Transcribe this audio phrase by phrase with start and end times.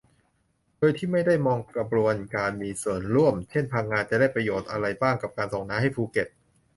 [0.79, 6.27] โดยที่ไม่ได้มองกระบวนการมีส่วนร่วม เช่น พังงาจะได้ประโยชน์อะไรบ้างกับการส่งน้ำให้ภูเก็ต